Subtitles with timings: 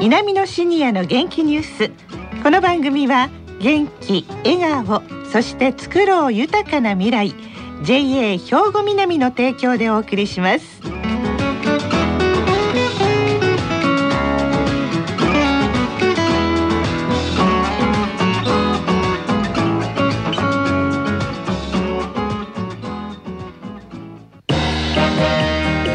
[0.00, 2.42] 南のシニアの元気ニュース。
[2.42, 3.28] この番組は
[3.60, 7.34] 元気笑顔そして作ろう豊かな未来
[7.82, 8.38] JA 兵
[8.72, 10.80] 庫南の提供でお送りします。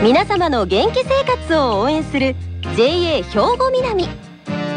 [0.03, 2.35] 皆様の元気生活を応援する
[2.73, 4.09] JA 兵庫南。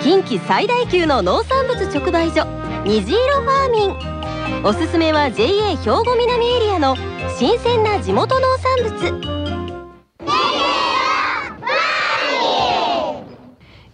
[0.05, 2.47] 近畿最大級の農産物直売所
[2.85, 4.65] 虹色ファーミン。
[4.65, 6.95] おすすめは JA 兵庫南エリアの
[7.37, 9.49] 新鮮な地元農産物。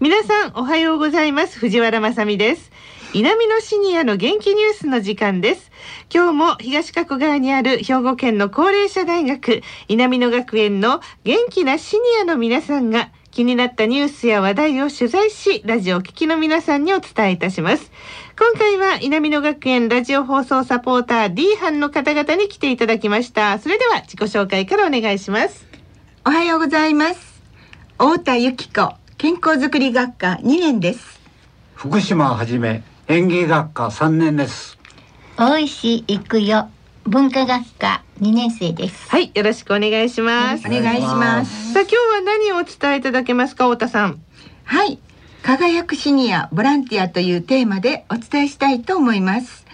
[0.00, 1.58] 皆さんおはようございます。
[1.58, 2.72] 藤原まさです。
[3.14, 5.70] 南のシニアの元気ニュースの時間です。
[6.12, 17.90] 今日も東加古川にある兵庫県の高齢者大学南野学園の元気なシニアの皆さんが気になったニュースや話題を取材しラジオ聴きの皆さんにお伝えいたします。
[18.38, 23.58] 今回は南野学園ラジオ放送サポーター D 班の方々に来ていただきました。
[23.58, 25.66] それでは自己紹介からお願いします。
[26.24, 27.42] おはようございます。
[27.98, 31.20] 太田由紀子健康づくり学科2年です。
[31.74, 34.78] 福島はじめ園芸学科3年です。
[35.36, 36.68] 大石育代
[37.02, 39.10] 文化学科2年生です。
[39.10, 40.68] はいよろしくお願いします。
[40.68, 44.22] お願いしますさあ今日は何をお伝えいただけますか太田さん？
[44.62, 45.00] はい。
[45.42, 49.66] 輝くシニアボランティアというテーマでお伝えしたいと思います。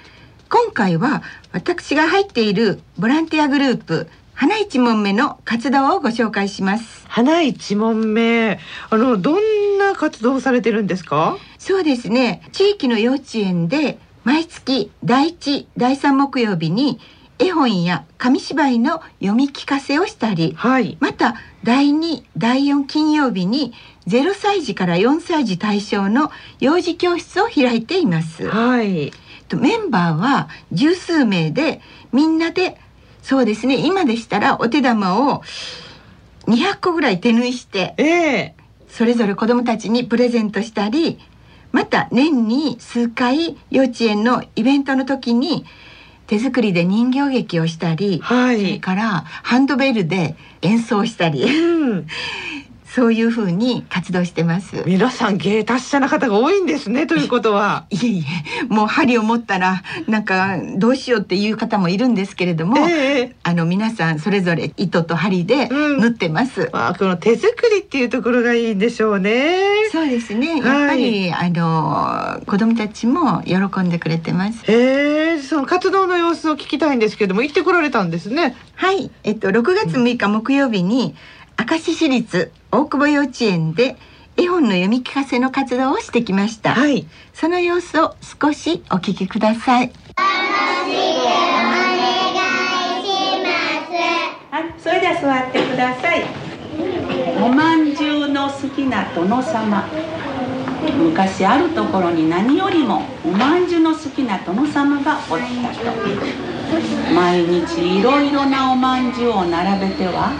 [0.48, 7.04] 今回は私が入っているボランティアグループ花一門目の活動をご紹介します。
[7.06, 8.58] 花一問目。
[8.88, 11.36] あのどんな活動をされてるんですか？
[11.58, 12.40] そうですね。
[12.52, 16.98] 地域の幼稚園で毎月第1第3木曜日に
[17.40, 20.98] 絵本や紙芝居の読み聞かせをしたりはい。
[21.00, 23.72] また第2第4金曜日に
[24.06, 26.30] 0歳児から4歳児対象の
[26.60, 28.46] 幼児教室を開いています。
[28.46, 29.12] はい。
[29.48, 31.80] とメンバーは十数名で
[32.12, 32.78] みんなで
[33.22, 35.42] そうですね今でしたらお手玉を
[36.46, 38.54] 200個ぐらい手縫いしてええ。
[38.88, 41.18] それぞれ子どもたちにプレゼントしたり
[41.72, 45.64] また年に数回幼稚園のイベントの時に
[46.30, 51.42] 手作りで人形劇をしたりそれはいからハンドベルで演奏したり。
[51.42, 52.06] うん
[52.94, 54.82] そういう風に活動してます。
[54.84, 58.24] 皆さん芸達者な方が多いんですねということはいえい
[58.62, 66.68] え、もう針を持ったらなんかどうしようっていう方もいるんですけれども、ええあの皆さんそれぞれ糸と針でうん縫ってます。
[66.72, 70.60] まあこの手作りっていうところがいいんでしょうねそうですね。
[70.60, 74.64] はいやっぱり、あの子供たちも喜んでくれてます。
[74.70, 81.14] へえその活動の様子を聞きたいんですけれども行ってこられたんですねはい、えっと6月6日木曜日に
[81.68, 83.96] 明石市立大久保幼稚園で
[84.38, 86.72] 絵本の読み聞かせの活動をしてきました。
[86.72, 89.92] はいその様子を少しお聞きください。
[94.50, 96.24] はい、それでは座ってください。
[97.42, 99.86] おまんじゅうの好きな殿様。
[100.98, 106.50] 昔あるところに何よりもおまんじゅの好きな殿様がおったと。
[107.14, 110.32] 毎日いろいろなおまんじゅうを並べては、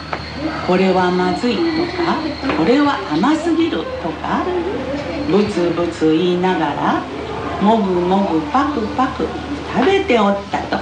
[0.67, 2.19] これはまずいとか、
[2.57, 4.45] これは甘すぎるとか、
[5.29, 7.03] ブツブツ言いながら、
[7.61, 9.27] もぐもぐパクパク
[9.75, 10.79] 食べておったと。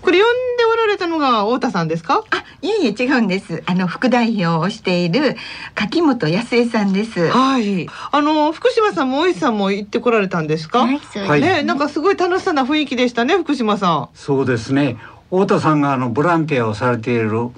[0.00, 2.24] これ呼んでおられたのが太田さんですか、
[2.62, 3.62] いえいえ違うんです。
[3.66, 5.36] あの副代表をしている
[5.74, 7.28] 柿本康江さんです。
[7.30, 11.30] はいあの福島さんも大石さんも行ってこられたんですか、はい、そうです。
[11.30, 14.98] はいねなんかすごい楽しそうな雰囲気でしたね福島さそうですね
[15.30, 17.52] 太田さんがあのボランティアをされている明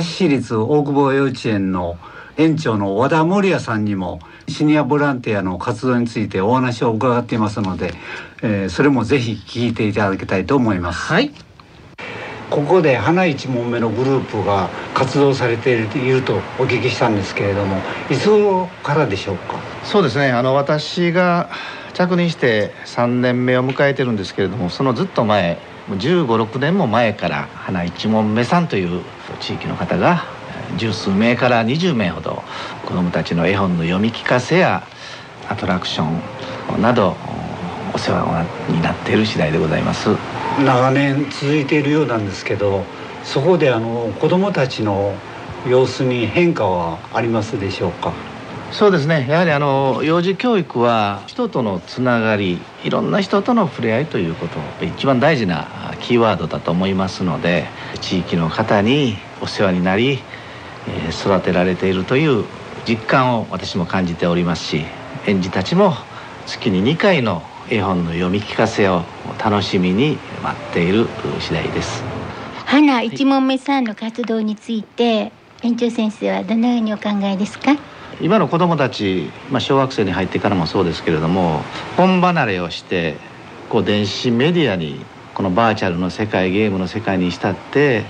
[0.00, 1.98] 石市立大久保幼稚園の
[2.36, 7.94] 園長の和田守也さんにもシニアボランティアの活動についてお話を伺っていますので、
[8.42, 11.12] えーそれもぜひ聞いていただきたいと思います。
[11.12, 11.32] んはい
[12.50, 17.76] ここで花一門目のグループが活動されているとお聞きしたんですけれども
[18.10, 19.54] いつ頃からでしょうか？
[19.84, 21.50] そうですねあの私が
[21.94, 25.58] 着任して3年目を迎えてるんですけれどもそのずっと前
[25.90, 29.02] 1 5 6年も前から花一門目さんという
[29.40, 30.24] 地域の方が
[30.76, 32.42] 十数名から20名ほど
[32.84, 34.86] 子どもたちの絵本の読み聞かせや
[35.48, 36.04] アトラクショ
[36.76, 37.16] ンなど
[37.94, 40.15] お世話になっている次第でございます。
[40.64, 42.82] 長年続いているようなんですけど
[43.24, 45.14] そこであの子どもたちの
[45.68, 48.12] 様子に変化はありますでしょうか？
[48.72, 49.26] そうですね。
[49.28, 57.66] やはりあの幼児教育は人とのつながりいろんな人との触れ合いということ一番大事なキーワードだと思いますので
[58.00, 60.20] 地域の方にお世話になり
[61.10, 62.44] 育てられているという
[62.88, 64.84] 実感を私も感じておりますし
[65.26, 65.94] 園児たちも
[66.46, 69.02] 月に2回の絵本の読み聞かせを
[69.42, 71.08] 楽しみに待っている
[71.40, 72.04] 次第です。
[72.66, 75.32] 花一問目さんの活動について
[75.62, 77.76] 園長先生はどのようにお考えですか？
[78.20, 81.62] 今の子どもたち、まあ、小学生に入ってからもそうですけれども
[81.96, 83.16] 本離れをして
[83.68, 85.04] こう電子メディアに
[85.34, 88.04] このバーチャルの世界ゲームの世界にしたって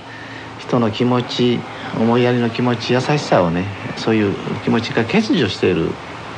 [0.59, 1.59] 人の気持ち
[1.99, 3.65] 思いやりの気持ち優しさをね
[3.97, 5.89] そういう気持ちが欠如している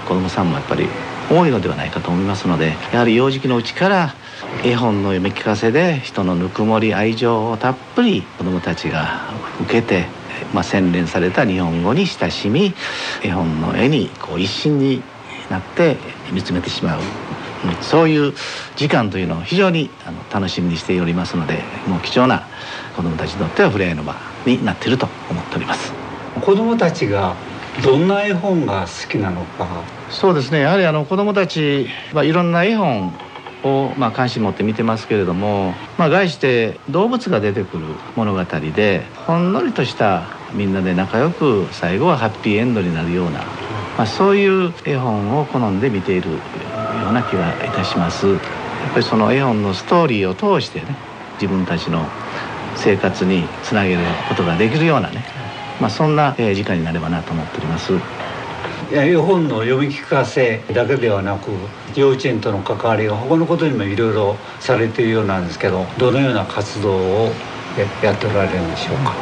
[0.08, 0.88] 子どもさんもやっぱり
[1.30, 4.16] 多いのではないかと思いますのでやはり幼児期のうちから
[4.64, 9.32] 絵本の読み聞かせで人のぬくもり愛情をたっぷり子どもたちが
[9.62, 10.06] 受けて、
[10.54, 12.74] まあ、洗練された日本語に親しみ
[13.24, 15.04] 絵本の絵にこう一心に
[15.50, 15.98] なって
[16.32, 17.02] 見つめてしまう
[17.82, 18.34] そういう
[18.76, 19.90] 時間というのを非常に
[20.32, 22.48] 楽しみにしておりますのでもう貴重な
[22.96, 24.16] 子どもたちにとっては触れ合いの場
[24.46, 25.92] になっていると思っております。
[26.40, 27.36] 子どもたちが
[27.84, 29.68] どんな絵本が好きなのか。
[30.10, 33.14] そうですねやはりあの子どもたちはいろんな絵本
[33.64, 37.86] をまあ関心持って見てますけれども、まあ、概して動物が出てくる
[38.16, 43.40] 物語でほんのりとしたみんなで仲良く最後はハッピーエンドになるような、
[43.98, 46.38] まあ、そういう絵本を好んで見ているよ
[47.10, 48.40] うな気がいたしますやっ
[48.94, 50.96] ぱりその絵本のストーリーを通してね
[51.34, 52.06] 自分たちの
[52.76, 55.24] 生活につなげることができるようなね、
[55.82, 57.94] まあ、そんな時間になればなと思っております。
[58.92, 61.52] 絵本の読み聞かせだけではなく
[61.96, 67.32] 幼稚園との関わりが他のことにもいろいろされているようなんですけどどのような活動を
[68.04, 69.14] やっておられるんでしょうか、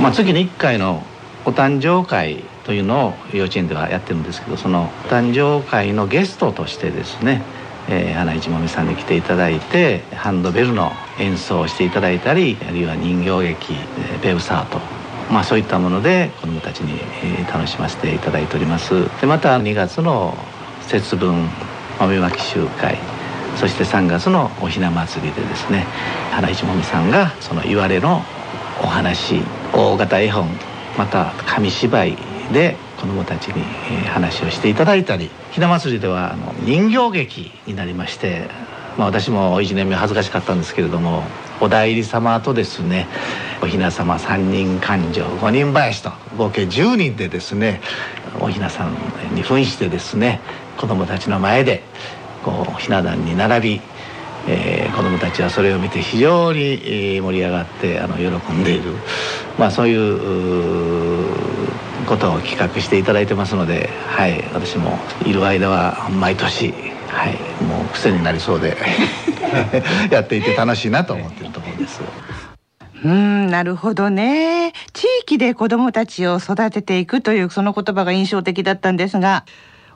[0.00, 1.02] まあ、月に1回の
[1.46, 7.42] お誕生会というのを幼稚園ではやってるんですけどそのお誕生会のゲストとしてですね
[7.86, 13.74] えー、花市もみさんに来ていただいてハンドベルの演奏をしていただいたりあるいは人形劇
[14.22, 14.93] ベウサート
[15.30, 17.00] まあ、そういったもので子どもたちに、
[17.52, 19.04] 楽しませていただいております。
[19.20, 20.36] でまた2月の
[20.88, 21.48] 節分
[21.98, 22.98] 豆まき集会
[23.56, 25.86] そして3月のおひな祭りでですね
[26.32, 28.22] 花市もみさんがその言われの
[28.82, 29.42] お話
[29.72, 30.48] 大型絵本
[30.98, 32.16] また紙芝居
[32.52, 33.62] で子どもたちに
[34.06, 38.48] 話をしていただいたりひな祭りではあの人形劇になりまして、
[38.98, 41.22] まあ、私も1年目恥ずかしかったんですけれども
[41.60, 43.06] お代理様とですね
[43.62, 47.80] おひな様3人勘定5人林と合計10人でですね
[48.40, 48.94] おひなさん
[49.34, 50.40] に扮してですね
[50.78, 51.82] 子どもたちの前で
[52.44, 53.80] こうひな壇に並び
[54.46, 56.76] えー、子どもたちはそれを見て非常に
[57.20, 58.92] 盛り上がってあの喜んでいる、
[59.58, 61.24] まあ、そういう
[62.06, 66.72] ことを企画していただいてますので、はい、私もいる間は毎年、
[67.08, 68.76] はい、もう癖になりそうで
[70.10, 72.02] やっていて楽しいなと思っているところです。
[73.04, 74.72] うんなるほどね。
[74.92, 79.44] 地域で子どもたちを育てていくというその言葉が印象的だったんですが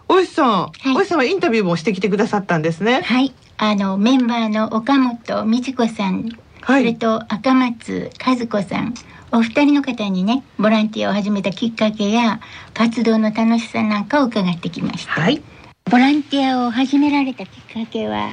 [0.08, 3.02] おいさん、はい、おいさんはインタビューもしてきてくださったんですね。
[3.02, 3.32] はい。
[3.60, 8.94] あのメンバーの岡本美智子さん、はい、それと赤松和子さん
[9.32, 12.40] お二人の方にねボランティアを始めたきっかけや
[12.72, 15.42] 活動の楽しさなんかを伺ってきました、はい、
[15.90, 18.30] ボランティアを始められたきっかけは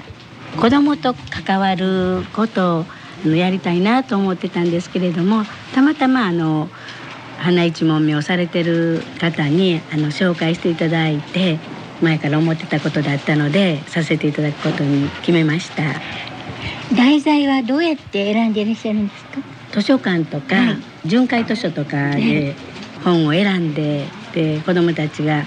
[0.62, 2.86] 子供と関わることを
[3.34, 5.44] やりたいなと思ってたんですけれども
[5.74, 6.70] たまたまあの
[7.38, 11.60] 花一問目をされてる方にあの紹介していただいて
[12.02, 15.84] 前から思ってたことだったのでさせていただくことに決めました。
[16.96, 19.42] 題材はどうやって選んでいらっしゃるんですか？
[19.72, 22.56] 図書館とか、はい、巡回図書とかで
[23.04, 25.44] 本を選んでで子どもたちが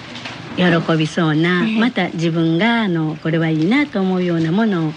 [0.57, 0.65] 喜
[0.97, 4.93] びそうな、また自分があのこれはいいなと思うようなものを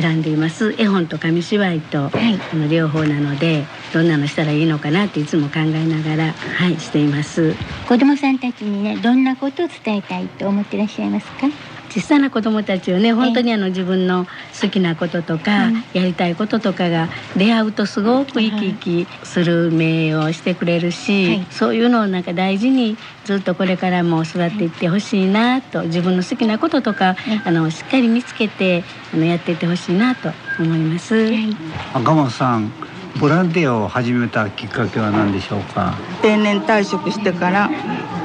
[0.00, 0.74] 選んでいます。
[0.78, 7.54] 絵本と紙芝居と、はい、あの両方なのでどんなのしたらいいのかなっていつも考えながらはいしています。
[7.88, 11.75] 子どもさんたちにねどんなことを伝えたいと思ってらっしゃいますか？
[11.96, 14.26] 小さな子どもたちをね本当にあの自分の
[14.60, 28.84] 好きなこととか、やりたいこととかが出会うとすごく生き生きする目をしてくれるし、そういうのをなんか大事にずっとこれからも育っていってほしいなと自分の好きなこととか、あのしっかり見つけて
[29.14, 31.14] あのやっていってほしいなと思います。
[31.94, 32.70] 赤松さん
[33.18, 35.94] ボランティアを始めたきっかけは何でしょうか？
[36.20, 37.70] 定年退職してから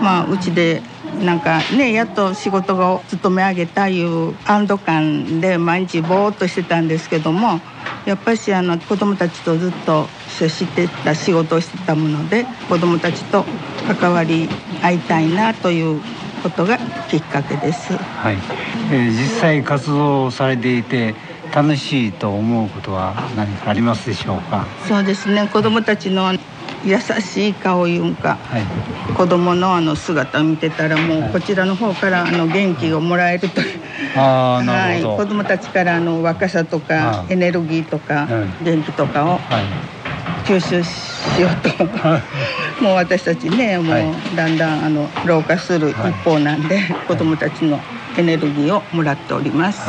[0.02, 0.84] まあうちで
[1.22, 7.60] なんかねやっと仕事を勤め上げたいう安堵感で毎日ぼーっとしてたんですけども
[8.06, 13.46] やっぱしあの子どもたちとずっと接してた仕事をしてたもので子どもたちと
[14.00, 14.50] 関わり
[14.82, 16.02] 合いたいなという
[16.42, 17.94] ことがきっかけです。
[17.94, 18.38] はい、
[18.92, 21.14] えー、実際活動されていて
[21.54, 24.66] 楽しいと思うことは何かありますでしょうか？
[24.88, 25.48] そうですね。
[25.52, 26.34] 子どもたちの
[26.86, 28.64] 優しい顔いうんか、はい、
[29.16, 33.62] 子供のあの姿を見てたらもうこちらの方からあの元気をもらえると。
[33.62, 33.80] いう、
[34.18, 38.28] はい、子供たちからあの若さとかエネルギーとか
[38.62, 39.40] 元気とかを
[40.44, 41.86] 吸収しようと、
[42.84, 47.80] もう私たちねもうだんだんあの老化する一方なんで、子供たちの
[48.18, 49.88] エネルギーをもらっております。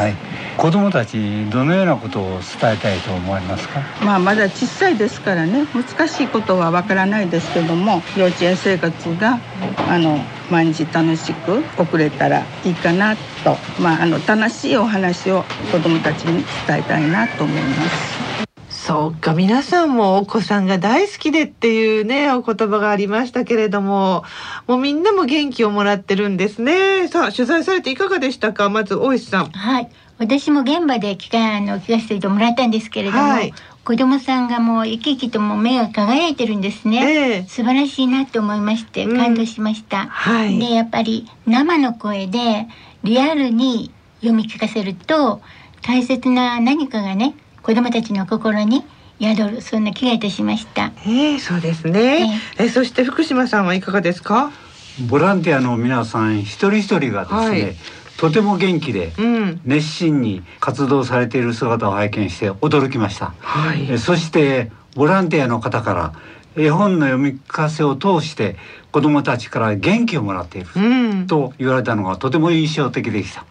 [0.56, 3.80] 子どもたちどのようなことを伝えたいと思いますか？
[4.04, 9.40] まあまだ小さいですからね難しいことはわからないですけども幼稚園生活が
[9.88, 10.18] あの
[10.50, 18.22] 毎日楽しく送れたらいいかなと、まあ、あの楽しいお話を子どもたちに伝えたいなと思います。
[18.68, 24.24] そうか皆さんもお子さんが大好きでっていうねお言葉がありましたけれども
[24.66, 27.06] もうみんなも元気をもらってるんですね。
[27.06, 28.68] さあ取材されていかがでしたか？
[28.70, 29.50] まず大石さん。
[29.50, 29.88] はい
[30.22, 33.52] 私も現場で機会あの聞かせてもらったんですけれども、はい、
[33.84, 42.68] 子供さんがもう生き生きとも目が輝いてるんですね、えー、素晴らしいなと思いまして感動しました、うんはい、でやっぱり生の声で
[43.02, 45.42] リアルに読み聞かせると
[45.82, 48.84] 大切な何かがね子供たちの心に
[49.20, 50.92] 宿るそんな気がいたしました。
[51.04, 52.40] えー、そうですね。
[52.58, 54.50] えー、そして福島さんはいかがですか？
[55.08, 57.76] ボランティアの皆さん一人一人がですね、はい、
[58.22, 59.12] とても元気で
[59.64, 66.14] 熱心に活動されている姿を拝見して驚きました、はい、そしてボランティアの方から
[66.54, 68.54] 絵本の読み聞かせを通して
[68.92, 73.44] 子どもたちから元気をもらっている、うん、と言われたのがとても印象的でした、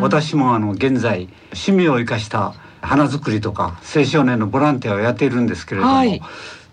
[0.00, 6.20] 私もあの現在趣味を生かした花作りとか青少年のボランティアをやっているんですけれども、はい、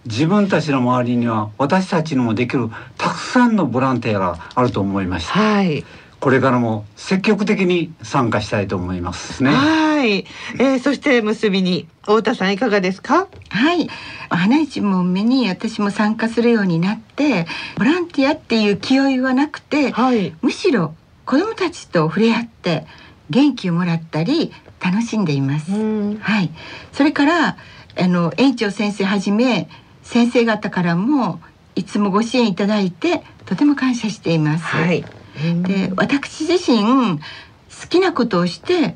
[0.06, 5.34] 自分たちの周りには私たちにもできるたくさんのボランティアがあると思いました。
[5.34, 5.86] はい
[6.20, 9.52] これからも積極的に参加したいと思いますね。
[9.52, 13.28] はい、えー、そして結びに太田さんいかがですか？
[13.50, 13.90] はい、
[14.30, 17.48] 花一問目に私も参加するようになって、
[17.78, 20.94] ボランティアっていう気負いはなくて、はい、むしろ
[21.26, 22.86] 子どもたちと触れ合って
[23.30, 24.52] 元気をもらったり
[24.84, 25.72] 楽しんでいます。
[25.72, 26.52] はい、
[26.92, 27.58] それから
[27.98, 29.70] あの園長先生はじめ
[30.04, 31.40] 先生方からも
[31.76, 34.66] いつもご支援いただいてとても感謝しています。
[34.66, 35.06] はい
[35.64, 38.96] で私自身好きなことをして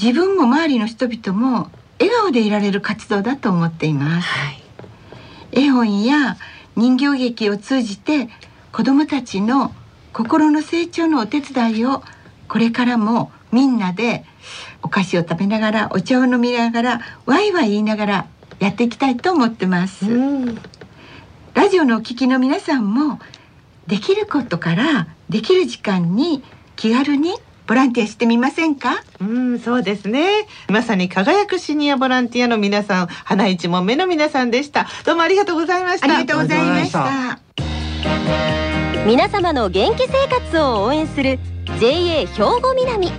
[0.00, 1.70] 自分も周りの人々も
[2.00, 4.62] 笑顔でいられる活動だと思っています、はい、
[5.52, 6.36] 絵本や
[6.76, 8.28] 人形劇を通じて
[8.72, 9.72] 子どもたちの
[10.12, 12.02] 心の成長のお手伝いを
[12.48, 14.24] これからもみんなで
[14.82, 18.26] お菓子を食べながらお茶を飲みながらワイワイ言いながら
[18.60, 20.06] やっていきたいと思ってます、
[21.54, 23.20] ラジオのお聞きの皆さんも
[23.86, 26.42] できることからできる時間に
[26.76, 27.34] 気軽に
[27.66, 29.02] ボランティアしてみませんか？
[29.20, 30.46] うんそうですね。
[30.68, 34.86] まさに輝くシニアボランティアの皆さん花一問目の皆さんでした。
[35.04, 36.06] どうもありがとうございました。
[36.06, 37.40] ありがとうございました。
[39.06, 41.38] 皆様の元気生活を応援する
[41.78, 42.26] JA 兵
[42.62, 43.12] 庫南。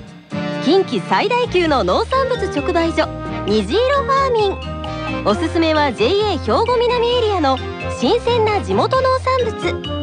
[0.65, 3.07] 近畿最大級の農産物直売所
[3.45, 5.25] 虹色ファーミン。
[5.25, 7.57] おすすめは JA 兵庫南エリアの
[7.99, 9.98] 新鮮な地元農産物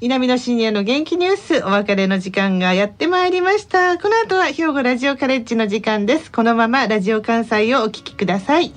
[0.00, 3.98] 南のシニアの元気ニュースお別れの時間がやってまいりました。
[3.98, 6.30] この後は兵庫ラジオカレッジの時間です。
[6.30, 8.72] このままラジオ関西をお聞きください。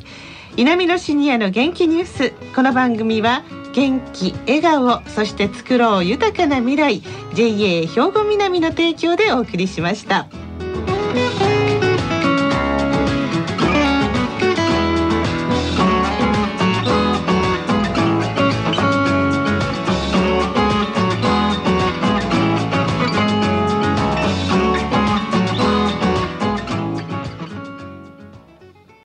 [0.58, 2.34] 南のシニアの元気ニュース。
[2.56, 7.04] この番組は元気笑顔そして作ろう豊かな未来
[7.36, 10.28] JA 兵庫南の提供でお送りしました。